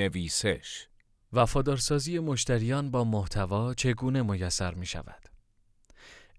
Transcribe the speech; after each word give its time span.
نویسش 0.00 0.86
وفادارسازی 1.32 2.18
مشتریان 2.18 2.90
با 2.90 3.04
محتوا 3.04 3.74
چگونه 3.74 4.22
میسر 4.22 4.74
می 4.74 4.86
شود؟ 4.86 5.28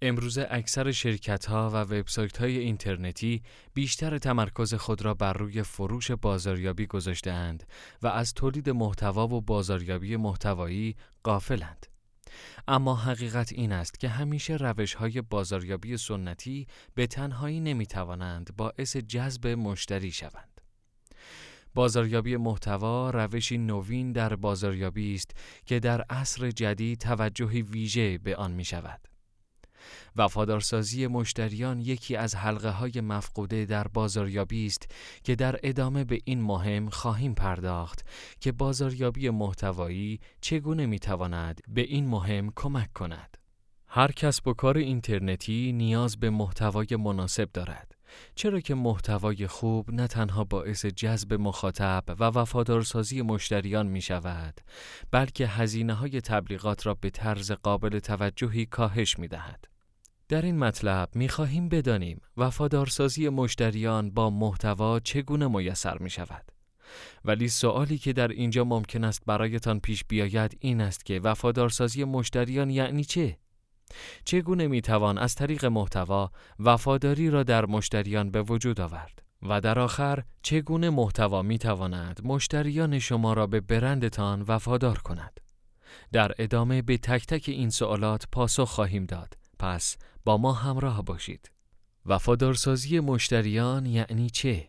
امروزه 0.02 0.47
اکثر 0.50 0.91
شرکت 0.91 1.46
ها 1.46 1.70
و 1.70 1.75
وبسایت 1.75 2.38
های 2.38 2.57
اینترنتی 2.57 3.43
بیشتر 3.73 4.18
تمرکز 4.18 4.73
خود 4.73 5.02
را 5.02 5.14
بر 5.14 5.34
روی 5.34 5.64
فروش 5.64 6.11
بازاریابی 6.11 6.88
گذاشته 6.88 7.32
اند 7.32 7.64
و 8.02 8.07
از 8.07 8.34
تولید 8.34 8.70
محتوا 8.70 9.27
و 9.27 9.41
بازاریابی 9.41 10.16
محتوایی 10.16 10.96
غافلند. 11.26 11.86
اما 12.68 12.96
حقیقت 12.96 13.54
این 13.54 13.71
است 13.71 14.00
که 14.00 14.10
همیشه 14.10 14.55
روش 14.55 14.94
های 14.94 15.21
بازاریابی 15.21 15.98
سنتی 15.98 16.68
به 16.96 17.07
تنهایی 17.07 17.60
نمی 17.60 17.88
توانند 17.88 18.55
باعث 18.57 18.98
جذب 18.98 19.48
مشتری 19.48 20.12
شوند. 20.12 20.48
بازاریابی 21.73 22.37
محتوا 22.37 23.09
روشی 23.09 23.57
نوین 23.57 24.11
در 24.11 24.36
بازاریابی 24.36 25.15
است 25.15 25.32
که 25.65 25.79
در 25.79 26.01
عصر 26.01 26.51
جدید 26.51 27.00
توجهی 27.00 27.61
ویژه 27.61 28.18
به 28.18 28.36
آن 28.36 28.51
می 28.51 28.65
شود. 28.65 29.10
وفادارسازی 30.15 31.07
مشتریان 31.07 31.82
یکی 31.82 32.16
از 32.16 32.36
حلقه 32.36 32.69
های 32.69 33.02
مفقوده 33.02 33.66
در 33.66 33.88
بازاریابی 33.88 34.66
است 34.66 34.88
که 35.23 35.36
در 35.36 35.59
ادامه 35.63 36.03
به 36.03 36.19
این 36.25 36.41
مهم 36.41 36.89
خواهیم 36.89 37.33
پرداخت 37.33 38.05
که 38.39 38.52
بازاریابی 38.52 39.30
محتوایی 39.30 40.19
چگونه 40.41 40.86
می 40.86 40.99
تواند 40.99 41.61
به 41.67 41.81
این 41.81 42.08
مهم 42.08 42.52
کمک 42.55 42.94
کند. 42.94 43.38
هر 43.88 44.11
کسب 44.11 44.47
و 44.47 44.53
کار 44.53 44.77
اینترنتی 44.77 45.72
نیاز 45.72 46.19
به 46.19 46.30
محتوای 46.30 46.88
مناسب 46.99 47.52
دارد. 47.52 47.98
چرا 48.36 48.59
که 48.59 48.75
محتوای 48.75 49.47
خوب 49.47 49.91
نه 49.91 50.08
تنها 50.08 50.44
باعث 50.44 50.86
جذب 50.86 51.33
مخاطب 51.33 52.03
و 52.08 52.23
وفادارسازی 52.23 53.22
مشتریان 53.22 53.88
می 53.88 54.02
شود 54.02 54.61
بلکه 55.11 55.47
هزینه 55.47 55.93
های 55.93 56.21
تبلیغات 56.21 56.85
را 56.85 56.93
به 56.93 57.09
طرز 57.09 57.51
قابل 57.51 57.99
توجهی 57.99 58.66
کاهش 58.66 59.19
می 59.19 59.27
دهد. 59.27 59.66
در 60.29 60.41
این 60.41 60.59
مطلب 60.59 61.09
می 61.16 61.29
خواهیم 61.29 61.69
بدانیم 61.69 62.21
وفادارسازی 62.38 63.29
مشتریان 63.29 64.11
با 64.11 64.29
محتوا 64.29 64.99
چگونه 64.99 65.47
میسر 65.47 65.97
می 65.97 66.09
شود. 66.09 66.51
ولی 67.25 67.49
سوالی 67.49 67.97
که 67.97 68.13
در 68.13 68.27
اینجا 68.27 68.63
ممکن 68.63 69.03
است 69.03 69.21
برایتان 69.25 69.79
پیش 69.79 70.03
بیاید 70.03 70.57
این 70.59 70.81
است 70.81 71.05
که 71.05 71.19
وفادارسازی 71.19 72.03
مشتریان 72.03 72.69
یعنی 72.69 73.03
چه؟ 73.03 73.38
چگونه 74.25 74.67
می 74.67 74.81
توان 74.81 75.17
از 75.17 75.35
طریق 75.35 75.65
محتوا 75.65 76.31
وفاداری 76.59 77.29
را 77.29 77.43
در 77.43 77.65
مشتریان 77.65 78.31
به 78.31 78.41
وجود 78.41 78.81
آورد؟ 78.81 79.21
و 79.41 79.61
در 79.61 79.79
آخر 79.79 80.23
چگونه 80.41 80.89
محتوا 80.89 81.41
می 81.41 81.57
تواند 81.57 82.21
مشتریان 82.23 82.99
شما 82.99 83.33
را 83.33 83.47
به 83.47 83.59
برندتان 83.59 84.41
وفادار 84.41 84.97
کند؟ 84.97 85.39
در 86.11 86.31
ادامه 86.37 86.81
به 86.81 86.97
تک 86.97 87.25
تک 87.25 87.49
این 87.49 87.69
سوالات 87.69 88.27
پاسخ 88.31 88.69
خواهیم 88.69 89.05
داد. 89.05 89.37
پس 89.59 89.97
با 90.25 90.37
ما 90.37 90.53
همراه 90.53 91.03
باشید. 91.03 91.51
وفادارسازی 92.05 92.99
مشتریان 92.99 93.85
یعنی 93.85 94.29
چه؟ 94.29 94.67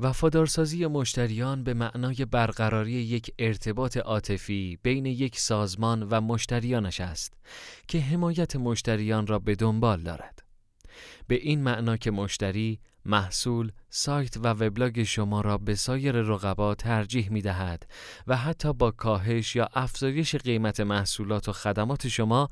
وفادارسازی 0.00 0.86
مشتریان 0.86 1.64
به 1.64 1.74
معنای 1.74 2.24
برقراری 2.24 2.92
یک 2.92 3.34
ارتباط 3.38 3.96
عاطفی 3.96 4.78
بین 4.82 5.06
یک 5.06 5.38
سازمان 5.38 6.02
و 6.02 6.20
مشتریانش 6.20 7.00
است 7.00 7.34
که 7.88 8.00
حمایت 8.00 8.56
مشتریان 8.56 9.26
را 9.26 9.38
به 9.38 9.54
دنبال 9.54 10.02
دارد. 10.02 10.42
به 11.26 11.34
این 11.34 11.62
معنا 11.62 11.96
که 11.96 12.10
مشتری 12.10 12.80
محصول، 13.04 13.72
سایت 13.90 14.36
و 14.36 14.48
وبلاگ 14.48 15.02
شما 15.02 15.40
را 15.40 15.58
به 15.58 15.74
سایر 15.74 16.12
رقبا 16.12 16.74
ترجیح 16.74 17.32
می 17.32 17.42
دهد 17.42 17.86
و 18.26 18.36
حتی 18.36 18.72
با 18.72 18.90
کاهش 18.90 19.56
یا 19.56 19.68
افزایش 19.74 20.34
قیمت 20.34 20.80
محصولات 20.80 21.48
و 21.48 21.52
خدمات 21.52 22.08
شما 22.08 22.48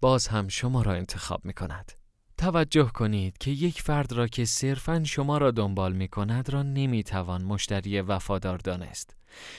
باز 0.00 0.28
هم 0.28 0.48
شما 0.48 0.82
را 0.82 0.92
انتخاب 0.92 1.44
می 1.44 1.52
کند. 1.52 2.03
توجه 2.44 2.90
کنید 2.94 3.38
که 3.38 3.50
یک 3.50 3.82
فرد 3.82 4.12
را 4.12 4.26
که 4.26 4.44
صرفاً 4.44 5.02
شما 5.04 5.38
را 5.38 5.50
دنبال 5.50 5.92
می 5.92 6.08
کند 6.08 6.50
را 6.50 6.62
نمی 6.62 7.02
توان 7.02 7.42
مشتری 7.42 8.00
وفادار 8.00 8.58
دانست. 8.58 9.16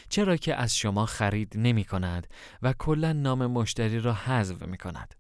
چرا 0.10 0.38
که 0.38 0.56
از 0.56 0.76
شما 0.76 1.06
خرید 1.06 1.54
نمی 1.56 1.84
کند 1.84 2.28
و 2.62 2.74
کلا 2.74 3.14
نام 3.14 3.46
مشتری 3.46 4.00
را 4.00 4.14
حذف 4.14 4.64
می 4.64 4.78
کند. 4.78 5.16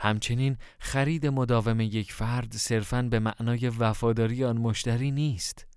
همچنین 0.00 0.56
خرید 0.78 1.26
مداوم 1.26 1.80
یک 1.80 2.12
فرد 2.12 2.52
صرفاً 2.52 3.02
به 3.02 3.18
معنای 3.18 3.68
وفاداری 3.68 4.44
آن 4.44 4.58
مشتری 4.58 5.10
نیست. 5.10 5.71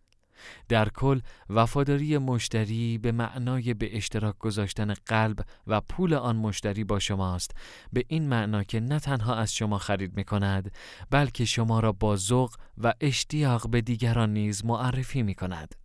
در 0.69 0.89
کل 0.89 1.19
وفاداری 1.49 2.17
مشتری 2.17 2.97
به 2.97 3.11
معنای 3.11 3.73
به 3.73 3.97
اشتراک 3.97 4.37
گذاشتن 4.37 4.93
قلب 5.05 5.39
و 5.67 5.81
پول 5.81 6.13
آن 6.13 6.35
مشتری 6.35 6.83
با 6.83 6.99
شماست 6.99 7.51
به 7.93 8.05
این 8.07 8.29
معنا 8.29 8.63
که 8.63 8.79
نه 8.79 8.99
تنها 8.99 9.35
از 9.35 9.55
شما 9.55 9.77
خرید 9.77 10.17
می 10.17 10.23
کند 10.23 10.71
بلکه 11.09 11.45
شما 11.45 11.79
را 11.79 11.91
با 11.91 12.15
ذوق 12.15 12.55
و 12.77 12.93
اشتیاق 13.01 13.69
به 13.69 13.81
دیگران 13.81 14.33
نیز 14.33 14.65
معرفی 14.65 15.23
می 15.23 15.35
کند. 15.35 15.75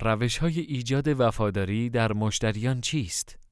روش 0.00 0.38
های 0.38 0.60
ایجاد 0.60 1.20
وفاداری 1.20 1.90
در 1.90 2.12
مشتریان 2.12 2.80
چیست؟ 2.80 3.45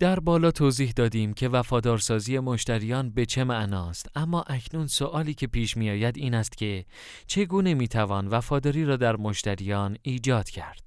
در 0.00 0.20
بالا 0.20 0.50
توضیح 0.50 0.92
دادیم 0.96 1.32
که 1.32 1.48
وفادارسازی 1.48 2.38
مشتریان 2.38 3.10
به 3.10 3.26
چه 3.26 3.44
معناست. 3.44 4.10
اما 4.14 4.42
اکنون 4.42 4.86
سوالی 4.86 5.34
که 5.34 5.46
پیش 5.46 5.76
می 5.76 5.90
آید 5.90 6.16
این 6.16 6.34
است 6.34 6.56
که 6.56 6.84
چگونه 7.26 7.74
می 7.74 7.88
توان 7.88 8.28
وفاداری 8.28 8.84
را 8.84 8.96
در 8.96 9.16
مشتریان 9.16 9.96
ایجاد 10.02 10.50
کرد؟ 10.50 10.86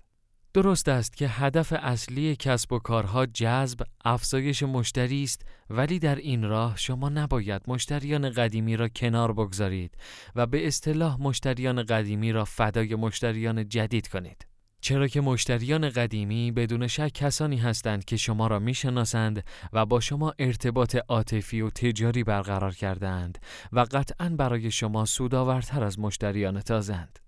درست 0.53 0.89
است 0.89 1.17
که 1.17 1.27
هدف 1.27 1.73
اصلی 1.73 2.35
کسب 2.35 2.73
و 2.73 2.79
کارها 2.79 3.25
جذب 3.25 3.81
افزایش 4.05 4.63
مشتری 4.63 5.23
است 5.23 5.41
ولی 5.69 5.99
در 5.99 6.15
این 6.15 6.43
راه 6.43 6.77
شما 6.77 7.09
نباید 7.09 7.61
مشتریان 7.67 8.29
قدیمی 8.29 8.77
را 8.77 8.87
کنار 8.87 9.33
بگذارید 9.33 9.97
و 10.35 10.45
به 10.45 10.67
اصطلاح 10.67 11.21
مشتریان 11.21 11.83
قدیمی 11.83 12.31
را 12.31 12.45
فدای 12.45 12.95
مشتریان 12.95 13.69
جدید 13.69 14.07
کنید. 14.07 14.52
چرا 14.83 15.07
که 15.07 15.21
مشتریان 15.21 15.89
قدیمی 15.89 16.51
بدون 16.51 16.87
شک 16.87 17.11
کسانی 17.13 17.57
هستند 17.57 18.05
که 18.05 18.17
شما 18.17 18.47
را 18.47 18.59
می‌شناسند 18.59 19.43
و 19.73 19.85
با 19.85 19.99
شما 19.99 20.33
ارتباط 20.39 20.95
عاطفی 21.07 21.61
و 21.61 21.69
تجاری 21.69 22.23
برقرار 22.23 22.73
کردند 22.73 23.37
و 23.71 23.79
قطعا 23.79 24.29
برای 24.29 24.71
شما 24.71 25.05
سودآورتر 25.05 25.83
از 25.83 25.99
مشتریان 25.99 26.61
تازند. 26.61 27.19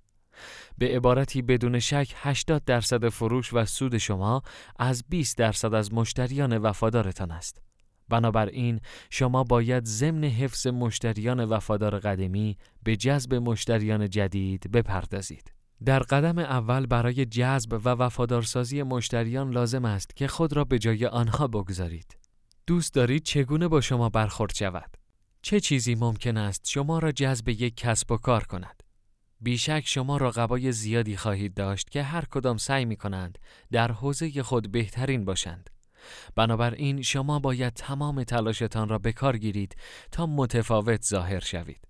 به 0.77 0.95
عبارتی 0.95 1.41
بدون 1.41 1.79
شک 1.79 2.13
80 2.15 2.63
درصد 2.65 3.09
فروش 3.09 3.53
و 3.53 3.65
سود 3.65 3.97
شما 3.97 4.41
از 4.79 5.03
20 5.09 5.37
درصد 5.37 5.73
از 5.73 5.93
مشتریان 5.93 6.57
وفادارتان 6.57 7.31
است. 7.31 7.61
بنابراین 8.09 8.79
شما 9.09 9.43
باید 9.43 9.85
ضمن 9.85 10.23
حفظ 10.23 10.67
مشتریان 10.67 11.45
وفادار 11.45 11.99
قدیمی 11.99 12.57
به 12.83 12.95
جذب 12.95 13.33
مشتریان 13.33 14.09
جدید 14.09 14.71
بپردازید. 14.71 15.54
در 15.85 15.99
قدم 15.99 16.39
اول 16.39 16.85
برای 16.85 17.25
جذب 17.25 17.73
و 17.73 17.89
وفادارسازی 17.89 18.83
مشتریان 18.83 19.51
لازم 19.51 19.85
است 19.85 20.15
که 20.15 20.27
خود 20.27 20.53
را 20.53 20.63
به 20.63 20.79
جای 20.79 21.05
آنها 21.05 21.47
بگذارید. 21.47 22.17
دوست 22.67 22.93
دارید 22.93 23.23
چگونه 23.23 23.67
با 23.67 23.81
شما 23.81 24.09
برخورد 24.09 24.55
شود؟ 24.55 24.97
چه 25.41 25.59
چیزی 25.59 25.95
ممکن 25.95 26.37
است 26.37 26.67
شما 26.67 26.99
را 26.99 27.11
جذب 27.11 27.49
یک 27.49 27.77
کسب 27.77 28.11
و 28.11 28.17
کار 28.17 28.43
کند؟ 28.43 28.83
بیشک 29.41 29.83
شما 29.85 30.17
رقبای 30.17 30.71
زیادی 30.71 31.17
خواهید 31.17 31.53
داشت 31.53 31.89
که 31.89 32.03
هر 32.03 32.25
کدام 32.25 32.57
سعی 32.57 32.85
می 32.85 32.95
کنند 32.95 33.39
در 33.71 33.91
حوزه 33.91 34.43
خود 34.43 34.71
بهترین 34.71 35.25
باشند. 35.25 35.69
بنابراین 36.35 37.01
شما 37.01 37.39
باید 37.39 37.73
تمام 37.73 38.23
تلاشتان 38.23 38.89
را 38.89 38.97
به 38.97 39.11
کار 39.11 39.37
گیرید 39.37 39.75
تا 40.11 40.25
متفاوت 40.25 41.05
ظاهر 41.05 41.39
شوید. 41.39 41.87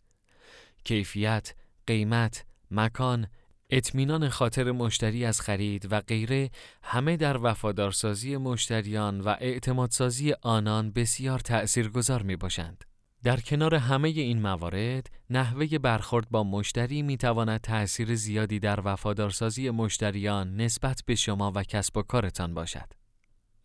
کیفیت، 0.84 1.56
قیمت، 1.88 2.46
مکان، 2.72 3.28
اطمینان 3.76 4.30
خاطر 4.30 4.72
مشتری 4.72 5.26
از 5.26 5.42
خرید 5.42 5.88
و 5.92 6.02
غیره 6.02 6.50
همه 6.84 7.18
در 7.18 7.38
وفادارسازی 7.44 8.38
مشتریان 8.38 9.22
و 9.22 9.36
اعتمادسازی 9.40 10.34
آنان 10.42 10.92
بسیار 10.92 11.40
تأثیرگذار 11.40 12.22
می 12.22 12.36
باشند. 12.36 12.84
در 13.24 13.40
کنار 13.40 13.76
همه 13.76 14.08
این 14.08 14.42
موارد، 14.42 15.10
نحوه 15.30 15.78
برخورد 15.78 16.30
با 16.30 16.44
مشتری 16.44 17.02
می 17.02 17.18
تواند 17.18 17.62
تأثیر 17.62 18.16
زیادی 18.16 18.60
در 18.60 18.80
وفادارسازی 18.84 19.70
مشتریان 19.70 20.56
نسبت 20.56 21.02
به 21.06 21.16
شما 21.16 21.52
و 21.56 21.64
کسب 21.64 21.98
و 21.98 22.02
کارتان 22.02 22.54
باشد. 22.54 23.05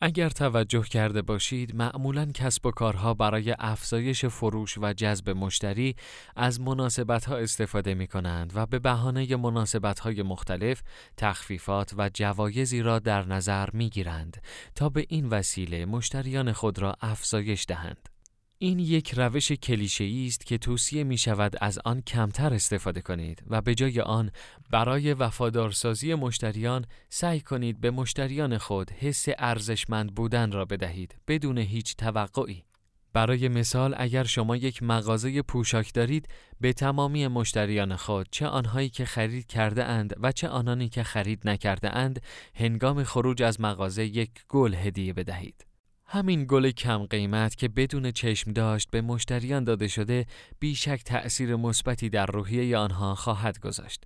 اگر 0.00 0.29
توجه 0.29 0.82
کرده 0.82 1.23
باشید 1.23 1.75
معمولا 1.75 2.26
کسب 2.35 2.67
و 2.67 2.70
کارها 2.70 3.14
برای 3.14 3.55
افزایش 3.58 4.25
فروش 4.25 4.79
و 4.79 4.93
جذب 4.93 5.31
مشتری 5.31 5.97
از 6.37 6.61
مناسبت 6.61 7.25
ها 7.25 7.37
استفاده 7.37 7.94
می 7.94 8.06
کنند 8.06 8.52
و 8.55 8.67
به 8.67 8.79
بهانه 8.79 9.37
مناسبت 9.37 10.00
های 10.00 10.23
مختلف 10.23 10.82
تخفیفات 11.17 11.94
و 11.99 12.11
جوایزی 12.14 12.82
را 12.82 12.99
در 12.99 13.25
نظر 13.25 13.69
می 13.73 13.91
گیرند 13.91 14.43
تا 14.75 14.88
به 14.88 15.06
این 15.08 15.29
وسیله 15.29 15.85
مشتریان 15.85 16.52
خود 16.52 16.79
را 16.79 16.97
افزایش 17.00 17.64
دهند. 17.69 18.19
این 18.62 18.79
یک 18.79 19.15
روش 19.17 19.53
کلیشه‌ای 19.53 20.27
است 20.27 20.47
که 20.47 20.59
توصیه 20.59 21.05
می 21.05 21.19
شود 21.19 21.57
از 21.61 21.79
آن 21.85 22.01
کمتر 22.01 22.55
استفاده 22.55 23.01
کنید 23.01 23.43
و 23.47 23.61
به 23.61 23.75
جای 23.75 24.01
آن 24.01 24.31
برای 24.71 25.15
وفادارسازی 25.15 26.15
مشتریان 26.15 26.85
سعی 27.09 27.41
کنید 27.41 27.81
به 27.81 27.91
مشتریان 27.91 28.59
خود 28.59 28.91
حس 28.91 29.27
ارزشمند 29.39 30.15
بودن 30.15 30.53
را 30.53 30.65
بدهید 30.65 31.17
بدون 31.29 31.59
هیچ 31.59 31.97
توقعی. 31.97 32.65
برای 33.12 33.49
مثال 33.49 33.95
اگر 33.99 34.25
شما 34.25 34.57
یک 34.57 34.83
مغازه 34.83 35.43
پوشاک 35.43 35.95
دارید 35.95 36.29
به 36.61 36.73
تمامی 36.73 37.29
مشتریان 37.29 37.97
خود 37.97 38.27
چه 38.31 38.47
آنهایی 38.47 38.89
که 38.89 39.05
خرید 39.05 39.47
کرده 39.47 39.85
اند 39.85 40.15
و 40.23 40.33
چه 40.33 40.49
آنانی 40.49 40.89
که 40.89 41.03
خرید 41.03 41.49
نکرده 41.49 41.97
اند 41.97 42.23
هنگام 42.55 43.05
خروج 43.05 43.43
از 43.43 43.61
مغازه 43.61 44.05
یک 44.05 44.31
گل 44.49 44.75
هدیه 44.75 45.12
بدهید. 45.12 45.69
همین 46.12 46.45
گل 46.45 46.71
کم 46.71 47.07
قیمت 47.07 47.57
که 47.57 47.69
بدون 47.69 48.11
چشم 48.11 48.53
داشت 48.53 48.91
به 48.91 49.01
مشتریان 49.01 49.65
داده 49.65 49.89
شده 49.89 50.27
بیشک 50.61 51.03
تأثیر 51.05 51.57
مثبتی 51.57 52.09
در 52.09 52.27
روحیه 52.27 52.77
آنها 52.77 53.15
خواهد 53.15 53.59
گذاشت. 53.59 54.05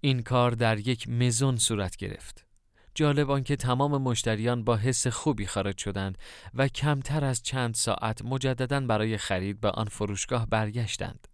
این 0.00 0.22
کار 0.22 0.50
در 0.50 0.78
یک 0.78 1.08
مزون 1.08 1.56
صورت 1.56 1.96
گرفت. 1.96 2.46
جالب 2.94 3.30
آنکه 3.30 3.56
تمام 3.56 4.02
مشتریان 4.02 4.64
با 4.64 4.76
حس 4.76 5.06
خوبی 5.06 5.46
خارج 5.46 5.78
شدند 5.78 6.18
و 6.54 6.68
کمتر 6.68 7.24
از 7.24 7.42
چند 7.42 7.74
ساعت 7.74 8.24
مجددا 8.24 8.80
برای 8.80 9.16
خرید 9.16 9.60
به 9.60 9.70
آن 9.70 9.86
فروشگاه 9.86 10.46
برگشتند. 10.46 11.28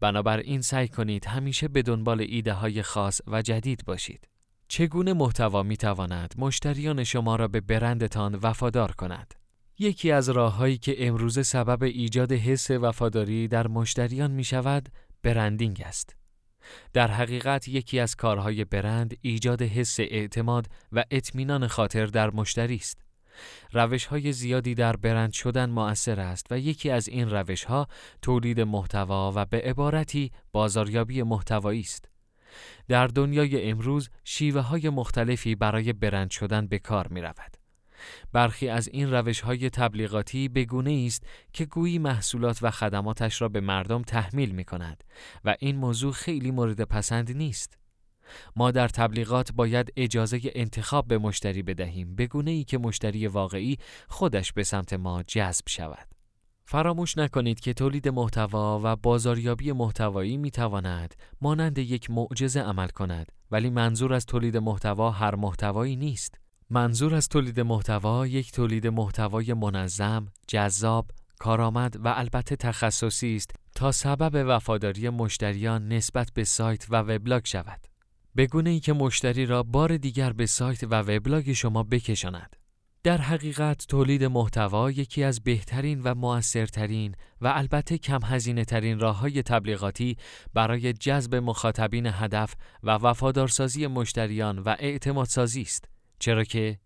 بنابراین 0.00 0.60
سعی 0.60 0.88
کنید 0.88 1.26
همیشه 1.26 1.68
به 1.68 1.82
دنبال 1.82 2.20
ایده 2.20 2.52
های 2.52 2.82
خاص 2.82 3.20
و 3.26 3.42
جدید 3.42 3.84
باشید. 3.84 4.31
چگونه 4.72 5.12
محتوا 5.12 5.62
می 5.62 5.76
تواند 5.76 6.34
مشتریان 6.38 7.04
شما 7.04 7.36
را 7.36 7.48
به 7.48 7.60
برندتان 7.60 8.34
وفادار 8.34 8.92
کند؟ 8.92 9.34
یکی 9.78 10.12
از 10.12 10.28
راههایی 10.28 10.78
که 10.78 11.06
امروزه 11.08 11.42
سبب 11.42 11.82
ایجاد 11.82 12.32
حس 12.32 12.70
وفاداری 12.70 13.48
در 13.48 13.66
مشتریان 13.66 14.30
می 14.30 14.44
شود 14.44 14.88
برندینگ 15.22 15.82
است. 15.86 16.16
در 16.92 17.08
حقیقت 17.08 17.68
یکی 17.68 18.00
از 18.00 18.16
کارهای 18.16 18.64
برند 18.64 19.16
ایجاد 19.20 19.62
حس 19.62 20.00
اعتماد 20.00 20.66
و 20.92 21.04
اطمینان 21.10 21.66
خاطر 21.66 22.06
در 22.06 22.30
مشتری 22.30 22.76
است. 22.76 22.98
روش 23.72 24.06
های 24.06 24.32
زیادی 24.32 24.74
در 24.74 24.96
برند 24.96 25.32
شدن 25.32 25.70
مؤثر 25.70 26.20
است 26.20 26.46
و 26.50 26.58
یکی 26.58 26.90
از 26.90 27.08
این 27.08 27.30
روش 27.30 27.64
ها 27.64 27.88
تولید 28.22 28.60
محتوا 28.60 29.32
و 29.34 29.44
به 29.44 29.60
عبارتی 29.60 30.32
بازاریابی 30.52 31.22
محتوایی 31.22 31.80
است. 31.80 32.11
در 32.88 33.06
دنیای 33.06 33.70
امروز 33.70 34.10
شیوه 34.24 34.60
های 34.60 34.88
مختلفی 34.88 35.54
برای 35.54 35.92
برند 35.92 36.30
شدن 36.30 36.66
به 36.66 36.78
کار 36.78 37.08
می 37.08 37.20
رود. 37.20 37.56
برخی 38.32 38.68
از 38.68 38.88
این 38.88 39.10
روش 39.10 39.40
های 39.40 39.70
تبلیغاتی 39.70 40.48
بگونه 40.48 41.04
است 41.06 41.26
که 41.52 41.64
گویی 41.64 41.98
محصولات 41.98 42.58
و 42.62 42.70
خدماتش 42.70 43.42
را 43.42 43.48
به 43.48 43.60
مردم 43.60 44.02
تحمیل 44.02 44.50
می 44.50 44.64
کند 44.64 45.04
و 45.44 45.56
این 45.58 45.76
موضوع 45.76 46.12
خیلی 46.12 46.50
مورد 46.50 46.80
پسند 46.80 47.36
نیست. 47.36 47.78
ما 48.56 48.70
در 48.70 48.88
تبلیغات 48.88 49.52
باید 49.52 49.92
اجازه 49.96 50.40
انتخاب 50.44 51.08
به 51.08 51.18
مشتری 51.18 51.62
بدهیم 51.62 52.14
بگونه 52.14 52.50
ای 52.50 52.64
که 52.64 52.78
مشتری 52.78 53.26
واقعی 53.26 53.78
خودش 54.08 54.52
به 54.52 54.64
سمت 54.64 54.92
ما 54.92 55.22
جذب 55.22 55.64
شود. 55.68 56.11
فراموش 56.72 57.18
نکنید 57.18 57.60
که 57.60 57.74
تولید 57.74 58.08
محتوا 58.08 58.80
و 58.84 58.96
بازاریابی 58.96 59.72
محتوایی 59.72 60.36
می 60.36 60.50
تواند 60.50 61.14
مانند 61.40 61.78
یک 61.78 62.10
معجزه 62.10 62.60
عمل 62.60 62.88
کند 62.88 63.32
ولی 63.50 63.70
منظور 63.70 64.14
از 64.14 64.26
تولید 64.26 64.56
محتوا 64.56 65.10
هر 65.10 65.34
محتوایی 65.34 65.96
نیست. 65.96 66.38
منظور 66.70 67.14
از 67.14 67.28
تولید 67.28 67.60
محتوا 67.60 68.26
یک 68.26 68.52
تولید 68.52 68.86
محتوای 68.86 69.54
منظم، 69.54 70.26
جذاب، 70.48 71.10
کارآمد 71.38 71.96
و 72.04 72.08
البته 72.16 72.56
تخصصی 72.56 73.36
است 73.36 73.50
تا 73.74 73.92
سبب 73.92 74.44
وفاداری 74.48 75.08
مشتریان 75.08 75.88
نسبت 75.88 76.30
به 76.34 76.44
سایت 76.44 76.86
و 76.90 76.96
وبلاگ 76.96 77.44
شود. 77.44 77.80
بگونه 78.36 78.70
ای 78.70 78.80
که 78.80 78.92
مشتری 78.92 79.46
را 79.46 79.62
بار 79.62 79.96
دیگر 79.96 80.32
به 80.32 80.46
سایت 80.46 80.84
و 80.84 80.94
وبلاگ 80.94 81.52
شما 81.52 81.82
بکشاند. 81.82 82.61
در 83.04 83.18
حقیقت 83.18 83.86
تولید 83.88 84.24
محتوا 84.24 84.90
یکی 84.90 85.22
از 85.22 85.40
بهترین 85.40 86.00
و 86.02 86.14
موثرترین 86.14 87.14
و 87.40 87.52
البته 87.54 87.98
کم 87.98 88.20
هزینه 88.24 88.64
ترین 88.64 89.00
راه 89.00 89.18
های 89.18 89.42
تبلیغاتی 89.42 90.16
برای 90.54 90.92
جذب 90.92 91.34
مخاطبین 91.34 92.06
هدف 92.06 92.54
و 92.82 92.90
وفادارسازی 92.90 93.86
مشتریان 93.86 94.58
و 94.58 94.76
اعتمادسازی 94.78 95.62
است. 95.62 95.88
چرا 96.18 96.44
که 96.44 96.78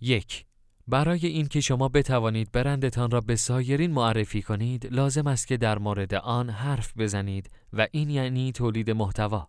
یک 0.00 0.44
برای 0.88 1.26
اینکه 1.26 1.60
شما 1.60 1.88
بتوانید 1.88 2.52
برندتان 2.52 3.10
را 3.10 3.20
به 3.20 3.36
سایرین 3.36 3.90
معرفی 3.90 4.42
کنید 4.42 4.86
لازم 4.86 5.26
است 5.26 5.46
که 5.46 5.56
در 5.56 5.78
مورد 5.78 6.14
آن 6.14 6.50
حرف 6.50 6.92
بزنید 6.96 7.50
و 7.72 7.86
این 7.92 8.10
یعنی 8.10 8.52
تولید 8.52 8.90
محتوا. 8.90 9.48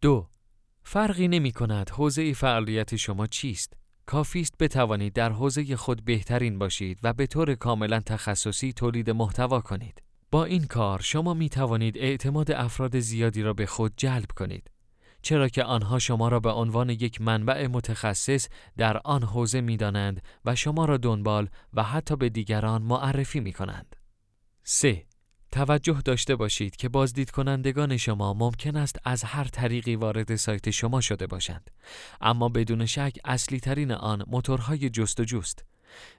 دو 0.00 0.28
فرقی 0.82 1.28
نمی 1.28 1.52
کند 1.52 1.90
حوزه 1.90 2.32
فعالیت 2.32 2.96
شما 2.96 3.26
چیست 3.26 3.85
کافی 4.06 4.40
است 4.40 4.54
بتوانید 4.58 5.12
در 5.12 5.32
حوزه 5.32 5.76
خود 5.76 6.04
بهترین 6.04 6.58
باشید 6.58 6.98
و 7.02 7.12
به 7.12 7.26
طور 7.26 7.54
کاملا 7.54 8.00
تخصصی 8.00 8.72
تولید 8.72 9.10
محتوا 9.10 9.60
کنید. 9.60 10.02
با 10.30 10.44
این 10.44 10.64
کار 10.64 11.00
شما 11.00 11.34
می 11.34 11.48
توانید 11.48 11.98
اعتماد 11.98 12.50
افراد 12.50 12.98
زیادی 12.98 13.42
را 13.42 13.52
به 13.52 13.66
خود 13.66 13.92
جلب 13.96 14.30
کنید. 14.36 14.70
چرا 15.22 15.48
که 15.48 15.64
آنها 15.64 15.98
شما 15.98 16.28
را 16.28 16.40
به 16.40 16.50
عنوان 16.50 16.90
یک 16.90 17.20
منبع 17.20 17.66
متخصص 17.66 18.48
در 18.76 19.00
آن 19.04 19.22
حوزه 19.22 19.60
می 19.60 19.76
دانند 19.76 20.22
و 20.44 20.54
شما 20.54 20.84
را 20.84 20.96
دنبال 20.96 21.48
و 21.74 21.82
حتی 21.82 22.16
به 22.16 22.28
دیگران 22.28 22.82
معرفی 22.82 23.40
می 23.40 23.52
کنند. 23.52 23.96
3. 24.62 25.06
توجه 25.56 26.00
داشته 26.04 26.36
باشید 26.36 26.76
که 26.76 26.88
بازدید 26.88 27.30
کنندگان 27.30 27.96
شما 27.96 28.34
ممکن 28.34 28.76
است 28.76 28.98
از 29.04 29.24
هر 29.24 29.44
طریقی 29.44 29.96
وارد 29.96 30.36
سایت 30.36 30.70
شما 30.70 31.00
شده 31.00 31.26
باشند 31.26 31.70
اما 32.20 32.48
بدون 32.48 32.86
شک 32.86 33.18
اصلی 33.24 33.60
ترین 33.60 33.92
آن 33.92 34.24
موتورهای 34.26 34.90
جستجوست 34.90 35.64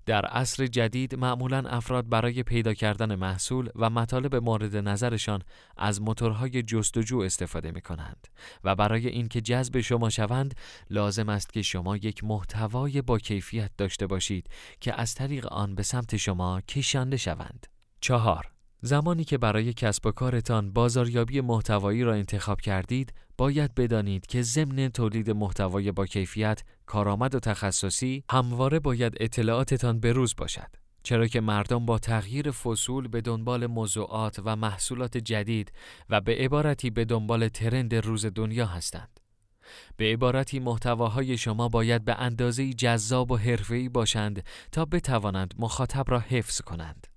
در 0.05 0.25
عصر 0.25 0.67
جدید 0.67 1.15
معمولا 1.15 1.57
افراد 1.57 2.09
برای 2.09 2.43
پیدا 2.43 2.73
کردن 2.73 3.15
محصول 3.15 3.69
و 3.75 3.89
مطالب 3.89 4.35
مورد 4.35 4.75
نظرشان 4.75 5.41
از 5.77 6.01
موتورهای 6.01 6.63
جستجو 6.63 7.19
استفاده 7.19 7.71
می 7.71 7.81
کنند 7.81 8.27
و 8.63 8.75
برای 8.75 9.07
اینکه 9.07 9.41
جذب 9.41 9.81
شما 9.81 10.09
شوند 10.09 10.55
لازم 10.89 11.29
است 11.29 11.53
که 11.53 11.61
شما 11.61 11.97
یک 11.97 12.23
محتوای 12.23 13.01
با 13.01 13.19
کیفیت 13.19 13.71
داشته 13.77 14.07
باشید 14.07 14.49
که 14.79 15.01
از 15.01 15.15
طریق 15.15 15.45
آن 15.45 15.75
به 15.75 15.83
سمت 15.83 16.17
شما 16.17 16.61
کشانده 16.61 17.17
شوند. 17.17 17.67
چهار 18.01 18.56
زمانی 18.81 19.23
که 19.23 19.37
برای 19.37 19.73
کسب 19.73 20.05
و 20.05 20.11
کارتان 20.11 20.73
بازاریابی 20.73 21.41
محتوایی 21.41 22.03
را 22.03 22.13
انتخاب 22.13 22.61
کردید، 22.61 23.13
باید 23.37 23.75
بدانید 23.75 24.25
که 24.25 24.41
ضمن 24.41 24.89
تولید 24.89 25.31
محتوای 25.31 25.91
با 25.91 26.05
کیفیت، 26.05 26.63
کارآمد 26.85 27.35
و 27.35 27.39
تخصصی، 27.39 28.23
همواره 28.31 28.79
باید 28.79 29.13
اطلاعاتتان 29.19 29.99
بروز 29.99 30.35
باشد. 30.37 30.67
چرا 31.03 31.27
که 31.27 31.41
مردم 31.41 31.85
با 31.85 31.99
تغییر 31.99 32.51
فصول 32.51 33.07
به 33.07 33.21
دنبال 33.21 33.67
موضوعات 33.67 34.39
و 34.45 34.55
محصولات 34.55 35.17
جدید 35.17 35.71
و 36.09 36.21
به 36.21 36.35
عبارتی 36.35 36.89
به 36.89 37.05
دنبال 37.05 37.47
ترند 37.47 37.95
روز 37.95 38.25
دنیا 38.25 38.65
هستند. 38.65 39.19
به 39.97 40.05
عبارتی 40.05 40.59
محتواهای 40.59 41.37
شما 41.37 41.69
باید 41.69 42.05
به 42.05 42.15
اندازه 42.15 42.73
جذاب 42.73 43.31
و 43.31 43.37
حرفه‌ای 43.37 43.89
باشند 43.89 44.43
تا 44.71 44.85
بتوانند 44.85 45.53
مخاطب 45.57 46.11
را 46.11 46.19
حفظ 46.19 46.61
کنند. 46.61 47.07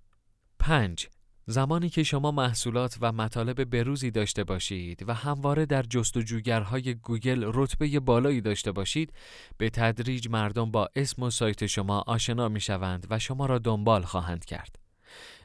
5. 0.58 1.08
زمانی 1.50 1.88
که 1.88 2.02
شما 2.02 2.30
محصولات 2.30 2.98
و 3.00 3.12
مطالب 3.12 3.64
بروزی 3.64 4.10
داشته 4.10 4.44
باشید 4.44 5.08
و 5.08 5.14
همواره 5.14 5.66
در 5.66 5.82
جستجوگرهای 5.82 6.94
گوگل 6.94 7.50
رتبه 7.54 8.00
بالایی 8.00 8.40
داشته 8.40 8.72
باشید 8.72 9.12
به 9.58 9.70
تدریج 9.70 10.28
مردم 10.28 10.70
با 10.70 10.88
اسم 10.96 11.22
و 11.22 11.30
سایت 11.30 11.66
شما 11.66 12.04
آشنا 12.06 12.48
می 12.48 12.60
شوند 12.60 13.06
و 13.10 13.18
شما 13.18 13.46
را 13.46 13.58
دنبال 13.58 14.02
خواهند 14.02 14.44
کرد. 14.44 14.76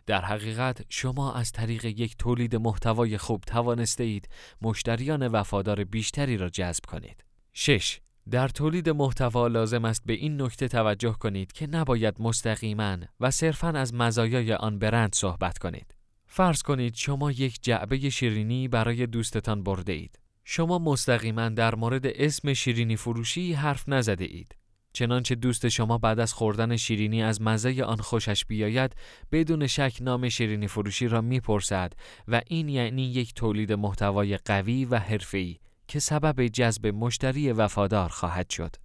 در 0.06 0.22
حقیقت 0.26 0.86
شما 0.90 1.34
از 1.34 1.52
طریق 1.52 1.86
یک 1.86 2.18
تولید 2.18 2.56
محتوای 2.56 3.18
خوب 3.18 3.42
توانسته 3.42 4.04
اید 4.04 4.30
مشتریان 4.62 5.28
وفادار 5.28 5.84
بیشتری 5.84 6.38
را 6.38 6.50
جذب 6.50 6.86
کنید. 6.88 7.24
6. 7.54 8.00
در 8.32 8.48
تولید 8.48 8.90
محتوا 8.90 9.48
لازم 9.48 9.86
است 9.86 10.02
به 10.06 10.14
این 10.14 10.42
نکته 10.42 10.68
توجه 10.68 11.14
کنید 11.14 11.52
که 11.52 11.68
نباید 11.68 12.16
مستقیما 12.20 12.98
و 13.20 13.32
صرفا 13.32 13.68
از 13.68 13.94
مزایای 13.94 14.54
آن 14.54 14.80
برند 14.80 15.16
صحبت 15.16 15.58
کنید. 15.58 15.95
فرض 16.38 16.62
کنید 16.62 16.96
شما 16.96 17.32
یک 17.32 17.60
جعبه 17.62 18.10
شیرینی 18.10 18.68
برای 18.68 19.08
دوستتان 19.08 19.64
برده 19.64 19.94
اید. 19.94 20.20
شما 20.44 20.80
مستقیما 20.80 21.50
در 21.50 21.76
مورد 21.76 22.08
اسم 22.08 22.54
شیرینی 22.54 22.96
فروشی 22.96 23.54
حرف 23.54 23.90
نزده 23.90 24.26
اید. 24.26 24.56
چنانچه 24.94 25.36
دوست 25.36 25.68
شما 25.68 25.98
بعد 25.98 26.20
از 26.20 26.34
خوردن 26.34 26.76
شیرینی 26.76 27.24
از 27.24 27.42
مزه 27.42 27.84
آن 27.84 27.98
خوشش 27.98 28.46
بیاید 28.46 28.96
بدون 29.32 29.68
شک 29.68 29.98
نام 30.02 30.30
شیرینی 30.30 30.68
فروشی 30.68 31.08
را 31.08 31.22
می‌پرسد 31.22 31.94
و 32.28 32.42
این 32.48 32.70
یعنی 32.70 33.04
یک 33.04 33.34
تولید 33.34 33.74
محتوای 33.74 34.38
قوی 34.38 34.86
و 34.86 35.00
حرفه‌ای 35.00 35.58
که 35.88 36.00
سبب 36.00 36.48
جذب 36.48 36.88
مشتری 36.88 37.52
وفادار 37.52 38.10
خواهد 38.10 38.50
شد. 38.50 38.76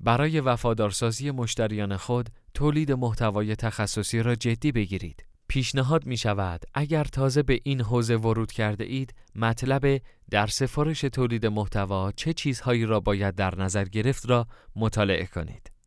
برای 0.00 0.40
وفادارسازی 0.40 1.30
مشتریان 1.30 1.96
خود 1.96 2.28
تولید 2.54 2.92
محتوای 2.92 3.56
تخصصی 3.56 4.22
را 4.22 4.34
جدی 4.34 4.72
بگیرید. 4.72 5.27
پیشنهاد 5.48 6.06
می 6.06 6.16
شود 6.16 6.64
اگر 6.74 7.04
تازه 7.04 7.42
به 7.42 7.60
این 7.62 7.80
حوزه 7.80 8.16
ورود 8.16 8.52
کرده 8.52 8.84
اید 8.84 9.14
مطلب 9.34 10.00
در 10.30 10.46
سفارش 10.46 11.00
تولید 11.00 11.46
محتوا 11.46 12.12
چه 12.12 12.32
چیزهایی 12.32 12.84
را 12.84 13.00
باید 13.00 13.34
در 13.34 13.54
نظر 13.54 13.84
گرفت 13.84 14.30
را 14.30 14.46
مطالعه 14.76 15.26
کنید. 15.26 15.77